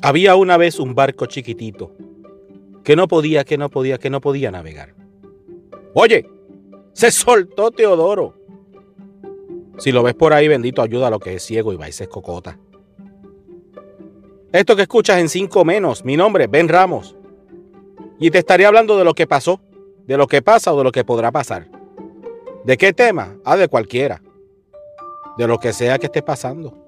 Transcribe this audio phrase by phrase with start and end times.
[0.00, 1.92] Había una vez un barco chiquitito
[2.84, 4.94] que no podía, que no podía, que no podía navegar.
[5.94, 6.28] Oye,
[6.92, 8.34] se soltó Teodoro.
[9.78, 12.58] Si lo ves por ahí, bendito, ayuda a lo que es ciego y se cocota.
[14.52, 17.14] Esto que escuchas en cinco menos, mi nombre es Ben Ramos.
[18.18, 19.60] Y te estaré hablando de lo que pasó,
[20.06, 21.68] de lo que pasa o de lo que podrá pasar.
[22.64, 23.36] ¿De qué tema?
[23.44, 24.22] Ah, de cualquiera.
[25.36, 26.87] De lo que sea que esté pasando.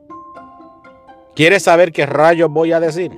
[1.34, 3.12] ¿Quieres saber qué rayos voy a decir?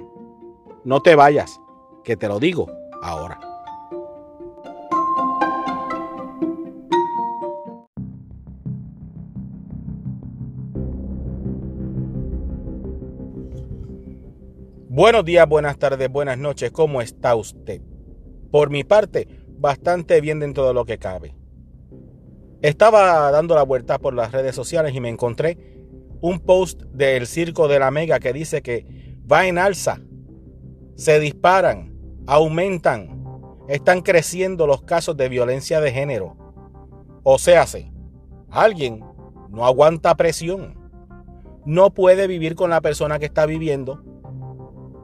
[0.84, 1.58] No te vayas,
[2.04, 2.70] que te lo digo
[3.02, 3.40] ahora.
[14.88, 17.80] Buenos días, buenas tardes, buenas noches, ¿cómo está usted?
[18.50, 19.26] Por mi parte,
[19.56, 21.34] bastante bien dentro de lo que cabe.
[22.60, 25.71] Estaba dando la vuelta por las redes sociales y me encontré
[26.22, 28.86] un post del Circo de la Mega que dice que
[29.30, 30.00] va en alza,
[30.94, 31.92] se disparan,
[32.26, 33.24] aumentan,
[33.68, 36.36] están creciendo los casos de violencia de género.
[37.24, 37.66] O sea,
[38.50, 39.04] alguien
[39.50, 40.78] no aguanta presión,
[41.66, 44.04] no puede vivir con la persona que está viviendo,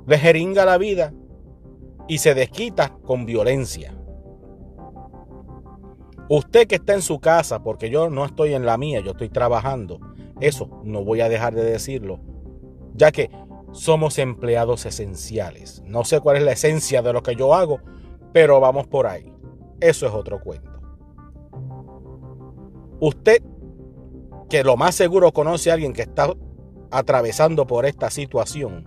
[0.06, 1.12] le jeringa la vida
[2.06, 3.92] y se desquita con violencia.
[6.28, 9.30] Usted que está en su casa, porque yo no estoy en la mía, yo estoy
[9.30, 9.98] trabajando,
[10.40, 12.20] eso no voy a dejar de decirlo,
[12.94, 13.30] ya que
[13.72, 15.82] somos empleados esenciales.
[15.86, 17.80] No sé cuál es la esencia de lo que yo hago,
[18.32, 19.32] pero vamos por ahí.
[19.80, 20.70] Eso es otro cuento.
[23.00, 23.42] Usted,
[24.48, 26.32] que lo más seguro conoce a alguien que está
[26.90, 28.84] atravesando por esta situación,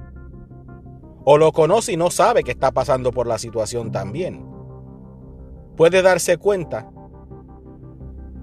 [1.23, 4.45] o lo conoce y no sabe que está pasando por la situación también,
[5.77, 6.91] puede darse cuenta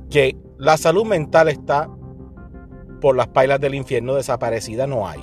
[0.08, 1.90] que la salud mental está
[3.00, 5.20] por las pailas del infierno desaparecida no hay.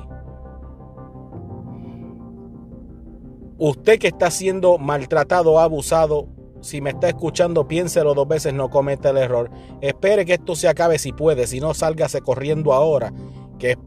[3.57, 6.27] Usted que está siendo maltratado abusado,
[6.61, 9.49] si me está escuchando, piénselo dos veces, no cometa el error.
[9.81, 13.13] Espere que esto se acabe si puede, si no, sálgase corriendo ahora,
[13.59, 13.77] que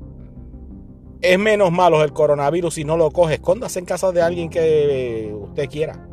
[1.21, 3.35] es menos malo el coronavirus si no lo coge.
[3.35, 6.09] Escóndase en casa de alguien que usted quiera,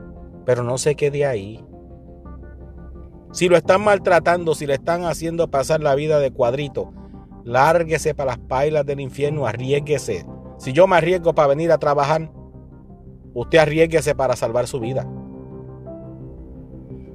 [0.45, 1.63] pero no se quede ahí.
[3.31, 6.93] Si lo están maltratando, si le están haciendo pasar la vida de cuadrito,
[7.45, 10.25] lárguese para las pailas del infierno, arriesguese.
[10.57, 12.31] Si yo me arriesgo para venir a trabajar,
[13.33, 15.07] usted arriesguese para salvar su vida.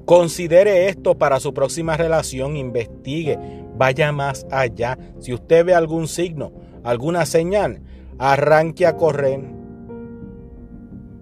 [0.06, 3.38] Considere esto para su próxima relación, investigue,
[3.76, 4.98] vaya más allá.
[5.18, 6.52] Si usted ve algún signo,
[6.84, 7.82] alguna señal,
[8.18, 9.41] arranque a correr.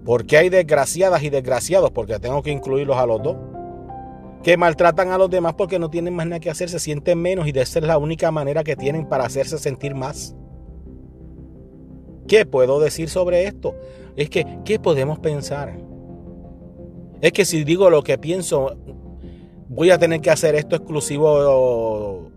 [0.05, 3.37] Porque hay desgraciadas y desgraciados, porque tengo que incluirlos a los dos
[4.43, 7.47] que maltratan a los demás porque no tienen más nada que hacer, se sienten menos
[7.47, 10.35] y de ser la única manera que tienen para hacerse sentir más.
[12.27, 13.75] ¿Qué puedo decir sobre esto?
[14.17, 15.79] Es que, ¿qué podemos pensar?
[17.21, 18.77] Es que si digo lo que pienso,
[19.69, 22.31] voy a tener que hacer esto exclusivo,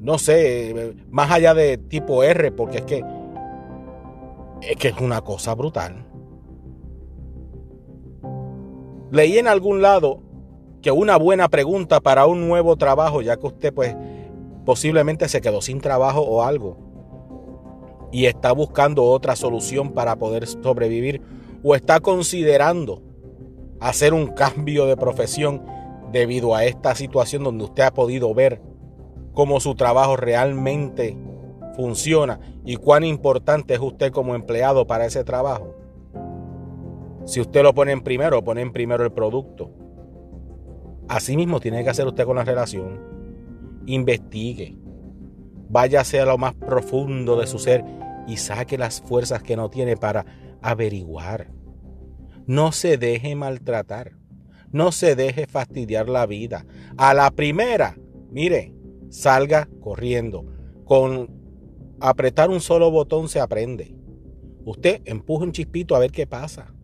[0.00, 3.04] no sé, más allá de tipo R, porque es que
[4.62, 6.06] es que es una cosa brutal.
[9.10, 10.22] Leí en algún lado
[10.82, 13.96] que una buena pregunta para un nuevo trabajo, ya que usted pues
[14.64, 16.76] posiblemente se quedó sin trabajo o algo
[18.10, 21.22] y está buscando otra solución para poder sobrevivir
[21.62, 23.02] o está considerando
[23.80, 25.62] hacer un cambio de profesión
[26.12, 28.60] debido a esta situación donde usted ha podido ver
[29.32, 31.16] cómo su trabajo realmente
[31.74, 35.74] funciona y cuán importante es usted como empleado para ese trabajo.
[37.24, 39.70] Si usted lo pone en primero, pone en primero el producto.
[41.08, 43.00] Así mismo tiene que hacer usted con la relación.
[43.86, 44.76] Investigue.
[45.68, 47.84] Váyase a lo más profundo de su ser
[48.26, 50.24] y saque las fuerzas que no tiene para
[50.60, 51.50] averiguar.
[52.46, 54.12] No se deje maltratar.
[54.70, 56.64] No se deje fastidiar la vida.
[56.96, 57.98] A la primera,
[58.30, 58.74] mire,
[59.10, 60.46] salga corriendo.
[60.84, 61.30] Con
[62.00, 63.94] apretar un solo botón se aprende.
[64.64, 66.74] Usted empuje un chispito a ver qué pasa.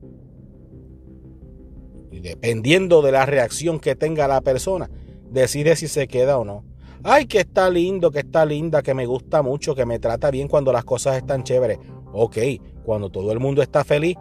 [2.10, 4.90] Y dependiendo de la reacción que tenga la persona,
[5.30, 6.64] decide si se queda o no.
[7.04, 10.48] Ay, que está lindo, que está linda, que me gusta mucho, que me trata bien
[10.48, 11.78] cuando las cosas están chéveres.
[12.12, 12.38] Ok,
[12.82, 14.16] cuando todo el mundo está feliz,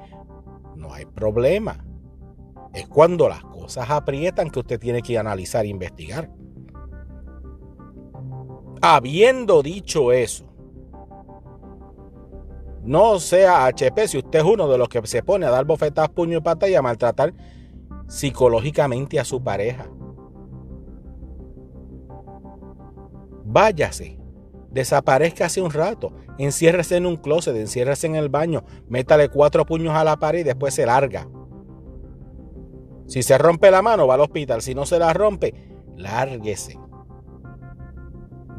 [0.76, 1.84] no hay problema.
[2.74, 6.30] Es cuando las cosas aprietan que usted tiene que analizar e investigar.
[8.82, 10.46] Habiendo dicho eso,
[12.84, 16.10] no sea HP si usted es uno de los que se pone a dar bofetadas,
[16.10, 17.34] puño y pata y a maltratar
[18.08, 19.90] psicológicamente a su pareja.
[23.46, 24.20] Váyase,
[24.72, 29.96] desaparezca hace un rato, enciérrese en un closet, enciérrese en el baño, métale cuatro puños
[29.96, 31.28] a la pared y después se larga.
[33.08, 34.62] Si se rompe la mano, va al hospital.
[34.62, 35.54] Si no se la rompe,
[35.96, 36.78] lárguese.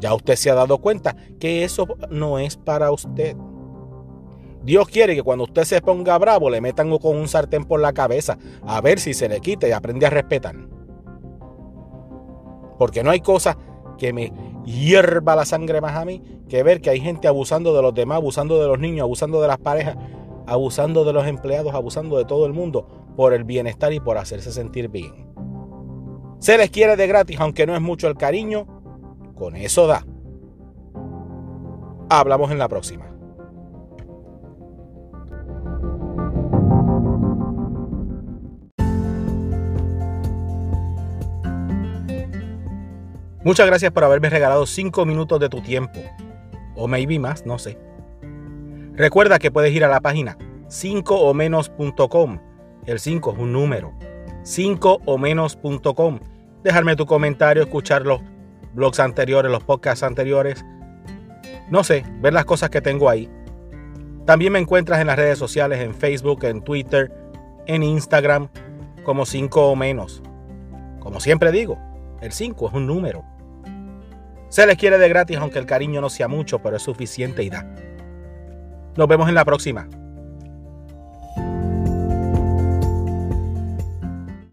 [0.00, 3.37] Ya usted se ha dado cuenta que eso no es para usted.
[4.62, 7.93] Dios quiere que cuando usted se ponga bravo le metan con un sartén por la
[7.93, 10.56] cabeza a ver si se le quita y aprende a respetar.
[12.78, 13.56] Porque no hay cosa
[13.96, 14.32] que me
[14.64, 18.16] hierva la sangre más a mí que ver que hay gente abusando de los demás,
[18.16, 19.96] abusando de los niños, abusando de las parejas,
[20.46, 24.52] abusando de los empleados, abusando de todo el mundo por el bienestar y por hacerse
[24.52, 25.28] sentir bien.
[26.38, 28.66] Se les quiere de gratis, aunque no es mucho el cariño,
[29.34, 30.06] con eso da.
[32.08, 33.18] Hablamos en la próxima.
[43.49, 46.00] Muchas gracias por haberme regalado 5 minutos de tu tiempo.
[46.77, 47.79] O maybe más, no sé.
[48.93, 50.37] Recuerda que puedes ir a la página
[50.69, 52.41] 5 o menos.com.
[52.85, 53.95] El 5 es un número.
[54.43, 56.21] 5 o menos.com.
[56.62, 58.21] Dejarme tu comentario, escuchar los
[58.75, 60.62] blogs anteriores, los podcasts anteriores.
[61.71, 63.31] No sé, ver las cosas que tengo ahí.
[64.27, 67.11] También me encuentras en las redes sociales, en Facebook, en Twitter,
[67.67, 68.50] en Instagram,
[69.05, 70.23] como 5 o menos.
[71.00, 71.79] Como siempre digo,
[72.21, 73.38] el 5 es un número.
[74.49, 77.50] Se les quiere de gratis aunque el cariño no sea mucho, pero es suficiente y
[77.50, 77.67] da.
[78.97, 79.89] Nos vemos en la próxima.